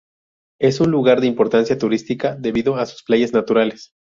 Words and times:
Es 0.59 0.79
un 0.79 0.89
lugar 0.89 1.21
de 1.21 1.27
importancia 1.27 1.77
turística 1.77 2.35
debido 2.35 2.75
a 2.77 2.87
sus 2.87 3.03
playas 3.03 3.33
naturales. 3.33 3.91